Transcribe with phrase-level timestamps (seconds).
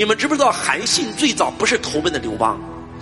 [0.00, 2.58] 你们知不知道韩信最早不是投奔的刘邦？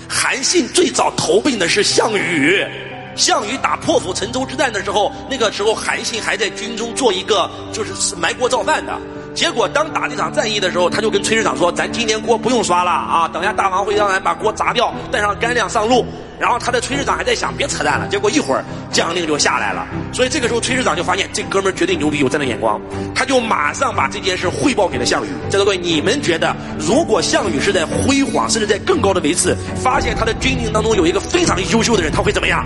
[0.09, 2.67] 韩信最早投奔的是项羽。
[3.15, 8.99] 项羽打破釜沉舟之战的时候，那个时候韩信还在军中做一个就是埋锅造饭的。
[9.33, 16.05] 结果当打这场战役的时候，他就跟崔师长说：“咱今天锅不用刷了啊，等下大王会让俺把锅砸掉，带上干粮上路。”
[16.41, 22.81] 然后他的崔师长还在想：“别扯淡了。”结果一会儿将令就下来了，所以这个时候崔师长就发现这哥们儿绝对牛逼，有战略眼光，
[23.15, 25.29] 他就马上把这件事汇报给了项羽。
[25.51, 32.65] 在座各位，你们觉得如果项羽是在辉煌，甚至在更高的位次，发现他的军营当中有一个非常优秀的人，他会怎么样？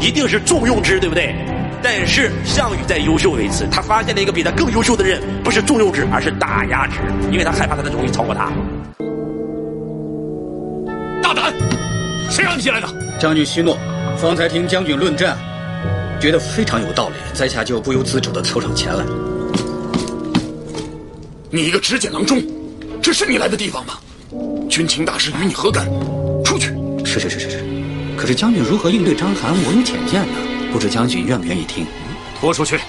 [0.00, 1.34] 一定是重用之，对不对？
[1.82, 8.50] 但是项羽在优秀为次，他发现了一个比他更优秀的人，不是重用之，而是打压之，因为他害怕他的荣誉超过他。
[11.22, 11.52] 大胆！
[12.30, 12.88] 谁让你进来的？
[13.18, 13.76] 将军息怒，
[14.16, 15.38] 方才听将军论战，
[16.20, 19.04] 觉得非常有道理，在下就不由自主的凑上前来。
[21.50, 22.42] 你一个执剑郎中，
[23.00, 23.94] 这是你来的地方吗？
[24.68, 25.86] 军情大事与你何干？
[26.44, 26.74] 出去！
[27.04, 27.64] 是是是是是。
[28.16, 30.34] 可是将军如何应对章邯，我有浅见呢。
[30.72, 31.86] 不知将军愿不愿意听？
[32.40, 32.80] 拖出去！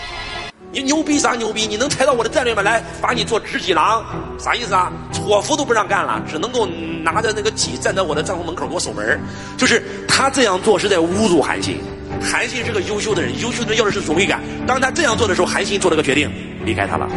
[0.76, 1.66] 你牛逼啥牛逼？
[1.66, 2.62] 你能猜到我的战略吗？
[2.62, 4.04] 来，把你做执戟郎，
[4.38, 4.92] 啥意思啊？
[5.14, 6.68] 伙夫都不让干了，只能够
[7.02, 9.18] 拿着那个戟站在我的帐篷门口给我守门。
[9.56, 11.80] 就是他这样做是在侮辱韩信。
[12.22, 14.42] 韩信是个优秀的人，优秀的人要的是荣誉感。
[14.68, 16.30] 当他这样做的时候，韩信做了个决定，
[16.66, 17.08] 离开他了。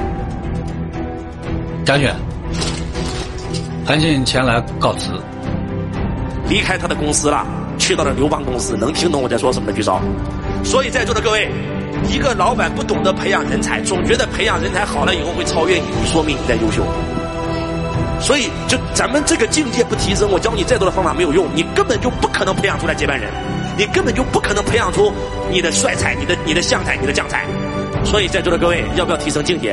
[1.84, 2.08] 将军，
[3.84, 5.10] 韩信前来告辞，
[6.48, 7.44] 离开他的公司了。
[7.76, 10.00] 去到了刘邦公司，能听懂我在说什么的举手。
[10.64, 11.48] 所以在座的各位，
[12.08, 16.84] 一个老板不懂得培养人才，总觉得培养人才好了以后会超越你，说明你在优秀。
[18.20, 23.30] 所以，就咱们这个境界不提升，我教你再多的方法没有用，你根本就不可能培养出来接班人，
[23.76, 25.12] 你根本就不可能培养出
[25.50, 27.44] 你的帅才、你的你的相才、你的将才。
[28.04, 29.72] 所以在座的各位，要不要提升境界？